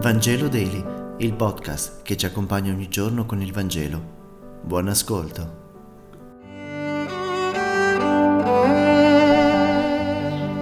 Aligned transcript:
Vangelo 0.00 0.46
Daily, 0.46 0.84
il 1.18 1.32
podcast 1.32 2.02
che 2.02 2.16
ci 2.16 2.24
accompagna 2.24 2.72
ogni 2.72 2.88
giorno 2.88 3.26
con 3.26 3.42
il 3.42 3.52
Vangelo. 3.52 4.60
Buon 4.62 4.86
ascolto. 4.86 5.66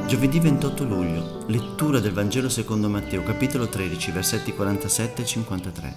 Giovedì 0.06 0.40
28 0.40 0.84
luglio, 0.84 1.44
lettura 1.48 2.00
del 2.00 2.12
Vangelo 2.12 2.48
secondo 2.48 2.88
Matteo, 2.88 3.22
capitolo 3.22 3.68
13, 3.68 4.10
versetti 4.10 4.54
47 4.54 5.20
e 5.20 5.26
53. 5.26 5.96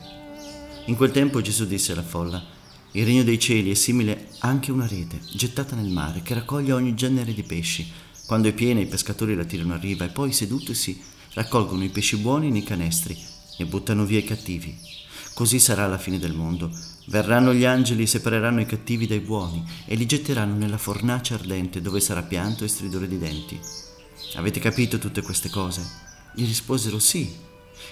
In 0.87 0.97
quel 0.97 1.11
tempo 1.11 1.39
Gesù 1.39 1.65
disse 1.65 1.93
alla 1.93 2.03
folla, 2.03 2.43
il 2.91 3.05
regno 3.05 3.23
dei 3.23 3.39
cieli 3.39 3.71
è 3.71 3.75
simile 3.75 4.31
anche 4.39 4.71
a 4.71 4.73
una 4.73 4.85
rete 4.85 5.17
gettata 5.33 5.77
nel 5.77 5.89
mare 5.89 6.21
che 6.23 6.33
raccoglie 6.33 6.73
ogni 6.73 6.93
genere 6.93 7.33
di 7.33 7.43
pesci. 7.43 7.89
Quando 8.27 8.49
è 8.49 8.53
piena 8.53 8.81
i 8.81 8.85
pescatori 8.85 9.33
la 9.33 9.45
tirano 9.45 9.75
a 9.75 9.77
riva 9.77 10.03
e 10.03 10.09
poi 10.09 10.33
sedutisi 10.33 11.17
raccolgono 11.33 11.83
i 11.83 11.89
pesci 11.89 12.17
buoni 12.17 12.49
nei 12.51 12.63
canestri 12.63 13.17
e 13.57 13.65
buttano 13.65 14.05
via 14.05 14.19
i 14.19 14.23
cattivi. 14.23 14.77
Così 15.33 15.59
sarà 15.59 15.87
la 15.87 15.97
fine 15.97 16.19
del 16.19 16.33
mondo. 16.33 16.69
Verranno 17.05 17.53
gli 17.53 17.65
angeli, 17.65 18.05
separeranno 18.05 18.61
i 18.61 18.65
cattivi 18.65 19.07
dai 19.07 19.19
buoni 19.19 19.63
e 19.85 19.95
li 19.95 20.05
getteranno 20.05 20.55
nella 20.55 20.77
fornace 20.77 21.33
ardente 21.33 21.81
dove 21.81 21.99
sarà 21.99 22.21
pianto 22.21 22.63
e 22.63 22.67
stridore 22.67 23.07
di 23.07 23.17
denti. 23.17 23.59
Avete 24.35 24.59
capito 24.59 24.97
tutte 24.99 25.21
queste 25.21 25.49
cose? 25.49 25.81
Gli 26.35 26.45
risposero 26.45 26.99
sì. 26.99 27.33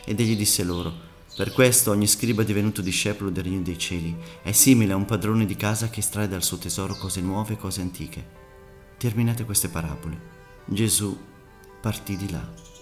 Ed 0.05 0.19
egli 0.19 0.35
disse 0.35 0.63
loro, 0.63 0.93
per 1.35 1.51
questo 1.51 1.91
ogni 1.91 2.07
scriba 2.07 2.43
divenuto 2.43 2.81
discepolo 2.81 3.29
del 3.29 3.43
regno 3.43 3.61
dei 3.61 3.77
cieli 3.77 4.15
è 4.41 4.51
simile 4.51 4.93
a 4.93 4.95
un 4.95 5.05
padrone 5.05 5.45
di 5.45 5.55
casa 5.55 5.89
che 5.89 5.99
estrae 5.99 6.27
dal 6.27 6.43
suo 6.43 6.57
tesoro 6.57 6.95
cose 6.95 7.21
nuove 7.21 7.53
e 7.53 7.57
cose 7.57 7.81
antiche. 7.81 8.25
Terminate 8.97 9.45
queste 9.45 9.69
parabole. 9.69 10.19
Gesù 10.65 11.17
partì 11.79 12.17
di 12.17 12.31
là. 12.31 12.75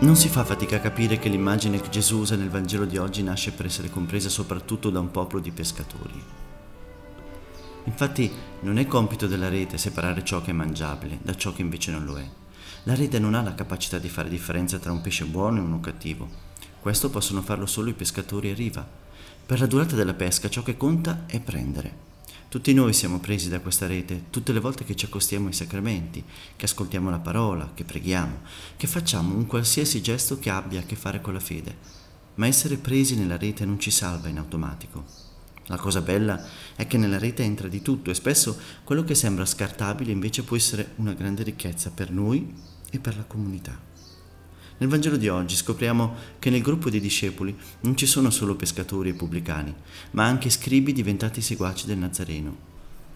Non 0.00 0.16
si 0.16 0.30
fa 0.30 0.44
fatica 0.44 0.76
a 0.76 0.80
capire 0.80 1.18
che 1.18 1.28
l'immagine 1.28 1.78
che 1.78 1.90
Gesù 1.90 2.20
usa 2.20 2.34
nel 2.34 2.48
Vangelo 2.48 2.86
di 2.86 2.96
oggi 2.96 3.22
nasce 3.22 3.52
per 3.52 3.66
essere 3.66 3.90
compresa 3.90 4.30
soprattutto 4.30 4.88
da 4.88 4.98
un 4.98 5.10
popolo 5.10 5.42
di 5.42 5.50
pescatori. 5.50 6.24
Infatti 7.84 8.32
non 8.60 8.78
è 8.78 8.86
compito 8.86 9.26
della 9.26 9.50
rete 9.50 9.76
separare 9.76 10.24
ciò 10.24 10.40
che 10.40 10.52
è 10.52 10.54
mangiabile 10.54 11.18
da 11.20 11.34
ciò 11.34 11.52
che 11.52 11.60
invece 11.60 11.90
non 11.90 12.06
lo 12.06 12.16
è. 12.16 12.26
La 12.84 12.94
rete 12.94 13.18
non 13.18 13.34
ha 13.34 13.42
la 13.42 13.54
capacità 13.54 13.98
di 13.98 14.08
fare 14.08 14.30
differenza 14.30 14.78
tra 14.78 14.90
un 14.90 15.02
pesce 15.02 15.26
buono 15.26 15.58
e 15.58 15.64
uno 15.64 15.80
cattivo. 15.80 16.26
Questo 16.80 17.10
possono 17.10 17.42
farlo 17.42 17.66
solo 17.66 17.90
i 17.90 17.94
pescatori 17.94 18.50
a 18.50 18.54
riva. 18.54 18.88
Per 19.44 19.60
la 19.60 19.66
durata 19.66 19.96
della 19.96 20.14
pesca 20.14 20.48
ciò 20.48 20.62
che 20.62 20.78
conta 20.78 21.24
è 21.26 21.40
prendere. 21.40 22.09
Tutti 22.50 22.74
noi 22.74 22.92
siamo 22.92 23.20
presi 23.20 23.48
da 23.48 23.60
questa 23.60 23.86
rete 23.86 24.24
tutte 24.28 24.52
le 24.52 24.58
volte 24.58 24.82
che 24.82 24.96
ci 24.96 25.04
accostiamo 25.04 25.46
ai 25.46 25.52
sacramenti, 25.52 26.24
che 26.56 26.64
ascoltiamo 26.64 27.08
la 27.08 27.20
parola, 27.20 27.70
che 27.74 27.84
preghiamo, 27.84 28.40
che 28.76 28.88
facciamo 28.88 29.36
un 29.36 29.46
qualsiasi 29.46 30.02
gesto 30.02 30.36
che 30.40 30.50
abbia 30.50 30.80
a 30.80 30.82
che 30.82 30.96
fare 30.96 31.20
con 31.20 31.32
la 31.32 31.38
fede. 31.38 31.76
Ma 32.34 32.48
essere 32.48 32.76
presi 32.76 33.14
nella 33.14 33.36
rete 33.36 33.64
non 33.64 33.78
ci 33.78 33.92
salva 33.92 34.26
in 34.26 34.38
automatico. 34.38 35.04
La 35.66 35.76
cosa 35.76 36.00
bella 36.00 36.44
è 36.74 36.88
che 36.88 36.98
nella 36.98 37.20
rete 37.20 37.44
entra 37.44 37.68
di 37.68 37.82
tutto 37.82 38.10
e 38.10 38.14
spesso 38.14 38.58
quello 38.82 39.04
che 39.04 39.14
sembra 39.14 39.46
scartabile 39.46 40.10
invece 40.10 40.42
può 40.42 40.56
essere 40.56 40.94
una 40.96 41.12
grande 41.12 41.44
ricchezza 41.44 41.92
per 41.94 42.10
noi 42.10 42.52
e 42.90 42.98
per 42.98 43.16
la 43.16 43.24
comunità. 43.28 43.89
Nel 44.80 44.88
Vangelo 44.88 45.18
di 45.18 45.28
oggi 45.28 45.56
scopriamo 45.56 46.14
che 46.38 46.48
nel 46.48 46.62
gruppo 46.62 46.88
dei 46.88 47.00
discepoli 47.00 47.54
non 47.80 47.98
ci 47.98 48.06
sono 48.06 48.30
solo 48.30 48.56
pescatori 48.56 49.10
e 49.10 49.12
pubblicani, 49.12 49.74
ma 50.12 50.24
anche 50.24 50.48
scribi 50.48 50.94
diventati 50.94 51.42
seguaci 51.42 51.84
del 51.84 51.98
Nazareno. 51.98 52.56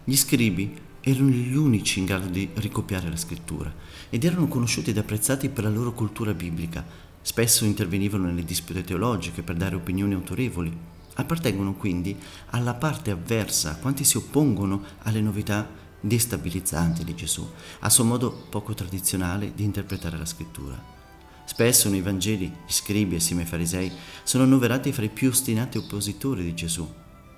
Gli 0.05 0.15
scribi 0.15 0.77
erano 1.01 1.31
gli 1.31 1.57
unici 1.57 2.01
in 2.01 2.05
grado 2.05 2.27
di 2.27 2.51
ricopiare 2.57 3.09
la 3.09 3.17
scrittura 3.17 3.73
ed 4.11 4.25
erano 4.25 4.47
conosciuti 4.47 4.91
ed 4.91 4.99
apprezzati 4.99 5.49
per 5.49 5.65
la 5.65 5.71
loro 5.71 5.95
cultura 5.95 6.35
biblica. 6.35 6.85
Spesso 7.23 7.65
intervenivano 7.65 8.27
nelle 8.27 8.45
dispute 8.45 8.85
teologiche 8.85 9.43
per 9.43 9.57
dare 9.57 9.75
opinioni 9.75 10.13
autorevoli. 10.13 10.71
Appartengono 11.15 11.73
quindi 11.77 12.15
alla 12.51 12.75
parte 12.75 13.11
avversa 13.11 13.77
quanti 13.77 14.05
si 14.05 14.19
oppongono 14.19 14.83
alle 15.05 15.23
novità 15.23 15.67
destabilizzanti 15.99 17.05
di 17.05 17.15
Gesù, 17.15 17.51
a 17.81 17.89
suo 17.89 18.05
modo 18.05 18.31
poco 18.51 18.75
tradizionale 18.75 19.53
di 19.55 19.65
interpretare 19.65 20.19
la 20.19 20.27
scrittura. 20.27 21.04
Spesso 21.45 21.89
nei 21.89 22.01
Vangeli 22.01 22.47
gli 22.47 22.73
scribi 22.73 23.17
e 23.17 23.19
i 23.19 23.45
farisei 23.45 23.93
sono 24.23 24.45
annoverati 24.45 24.93
fra 24.93 25.05
i 25.05 25.11
più 25.11 25.29
ostinati 25.29 25.79
oppositori 25.79 26.43
di 26.43 26.55
Gesù. 26.55 26.89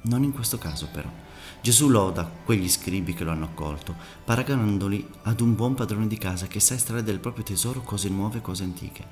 Non 0.03 0.23
in 0.23 0.33
questo 0.33 0.59
caso 0.59 0.89
però. 0.93 1.11
Gesù 1.61 1.89
loda 1.89 2.31
quegli 2.45 2.69
scribi 2.69 3.13
che 3.13 3.25
lo 3.25 3.33
hanno 3.33 3.47
accolto, 3.47 3.95
paragonandoli 4.25 5.07
ad 5.23 5.41
un 5.41 5.57
buon 5.57 5.75
padrone 5.75 6.07
di 6.07 6.17
casa 6.17 6.47
che 6.47 6.61
sa 6.61 6.75
estrarre 6.75 7.03
del 7.03 7.19
proprio 7.19 7.45
tesoro 7.45 7.81
cose 7.81 8.09
nuove 8.09 8.39
e 8.39 8.41
cose 8.41 8.63
antiche. 8.63 9.05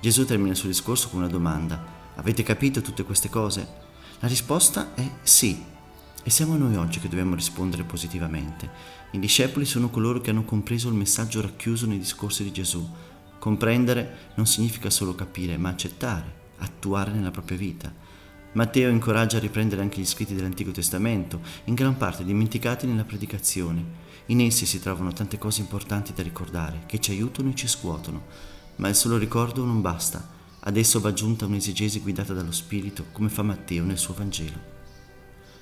Gesù 0.00 0.24
termina 0.24 0.50
il 0.50 0.56
suo 0.56 0.68
discorso 0.68 1.08
con 1.08 1.20
una 1.20 1.28
domanda. 1.28 1.84
Avete 2.16 2.42
capito 2.42 2.80
tutte 2.80 3.04
queste 3.04 3.28
cose? 3.28 3.66
La 4.18 4.28
risposta 4.28 4.94
è 4.94 5.08
sì. 5.22 5.62
E 6.22 6.30
siamo 6.30 6.56
noi 6.56 6.74
oggi 6.74 6.98
che 6.98 7.08
dobbiamo 7.08 7.36
rispondere 7.36 7.84
positivamente. 7.84 8.68
I 9.12 9.20
discepoli 9.20 9.64
sono 9.64 9.88
coloro 9.88 10.20
che 10.20 10.30
hanno 10.30 10.44
compreso 10.44 10.88
il 10.88 10.94
messaggio 10.94 11.40
racchiuso 11.40 11.86
nei 11.86 11.98
discorsi 11.98 12.42
di 12.42 12.50
Gesù, 12.50 12.84
Comprendere 13.46 14.32
non 14.34 14.44
significa 14.44 14.90
solo 14.90 15.14
capire, 15.14 15.56
ma 15.56 15.68
accettare, 15.68 16.34
attuare 16.58 17.12
nella 17.12 17.30
propria 17.30 17.56
vita. 17.56 17.94
Matteo 18.54 18.90
incoraggia 18.90 19.36
a 19.36 19.40
riprendere 19.40 19.82
anche 19.82 20.00
gli 20.00 20.04
scritti 20.04 20.34
dell'Antico 20.34 20.72
Testamento, 20.72 21.40
in 21.66 21.74
gran 21.74 21.96
parte 21.96 22.24
dimenticati 22.24 22.88
nella 22.88 23.04
predicazione. 23.04 23.84
In 24.26 24.40
essi 24.40 24.66
si 24.66 24.80
trovano 24.80 25.12
tante 25.12 25.38
cose 25.38 25.60
importanti 25.60 26.12
da 26.12 26.24
ricordare, 26.24 26.82
che 26.86 26.98
ci 26.98 27.12
aiutano 27.12 27.50
e 27.50 27.54
ci 27.54 27.68
scuotono, 27.68 28.24
ma 28.78 28.88
il 28.88 28.96
solo 28.96 29.16
ricordo 29.16 29.64
non 29.64 29.80
basta. 29.80 30.28
Adesso 30.58 30.98
va 30.98 31.10
aggiunta 31.10 31.46
un'esegesi 31.46 32.00
guidata 32.00 32.32
dallo 32.32 32.50
Spirito, 32.50 33.04
come 33.12 33.28
fa 33.28 33.44
Matteo 33.44 33.84
nel 33.84 33.98
suo 33.98 34.14
Vangelo. 34.14 34.58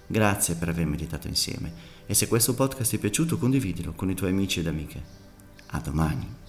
Grazie 0.07 0.55
per 0.55 0.71
aver 0.71 0.87
meditato 0.87 1.29
insieme 1.29 1.71
e 2.07 2.15
se 2.15 2.29
questo 2.29 2.55
podcast 2.55 2.89
ti 2.89 2.97
è 2.97 2.99
piaciuto 2.99 3.37
condividilo 3.37 3.93
con 3.93 4.09
i 4.09 4.15
tuoi 4.15 4.31
amici 4.31 4.61
ed 4.61 4.69
amiche. 4.69 5.03
A 5.67 5.81
domani. 5.81 6.44